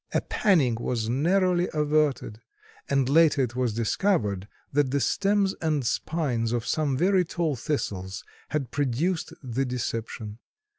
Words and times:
A 0.15 0.21
panic 0.21 0.79
was 0.79 1.09
narrowly 1.09 1.69
averted, 1.75 2.39
and 2.89 3.07
later 3.07 3.43
it 3.43 3.55
was 3.55 3.75
discovered 3.75 4.47
that 4.73 4.89
the 4.89 4.99
stems 4.99 5.53
and 5.61 5.85
spines 5.85 6.53
of 6.53 6.65
some 6.65 6.97
very 6.97 7.23
tall 7.23 7.55
Thistles 7.55 8.23
had 8.49 8.71
produced 8.71 9.31
the 9.43 9.63
deception. 9.63 10.39